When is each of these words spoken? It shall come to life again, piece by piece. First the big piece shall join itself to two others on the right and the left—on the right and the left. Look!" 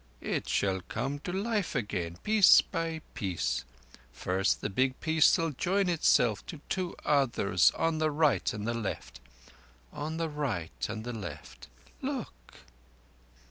It 0.23 0.49
shall 0.49 0.81
come 0.89 1.19
to 1.19 1.31
life 1.31 1.75
again, 1.75 2.17
piece 2.23 2.59
by 2.61 3.01
piece. 3.13 3.65
First 4.11 4.61
the 4.61 4.69
big 4.71 4.99
piece 4.99 5.31
shall 5.35 5.51
join 5.51 5.89
itself 5.89 6.43
to 6.47 6.59
two 6.69 6.95
others 7.05 7.69
on 7.77 7.99
the 7.99 8.09
right 8.09 8.51
and 8.51 8.67
the 8.67 8.73
left—on 8.73 10.17
the 10.17 10.27
right 10.29 10.89
and 10.89 11.03
the 11.03 11.13
left. 11.13 11.67
Look!" 12.01 12.61